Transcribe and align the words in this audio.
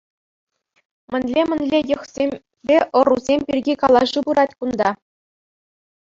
Мӗнле-мӗнле 1.11 1.79
йӑхсемпе 1.89 2.77
ӑрусем 2.99 3.39
пирки 3.49 3.73
калаҫу 3.83 4.19
пырать 4.29 4.55
кун-та? 4.63 4.89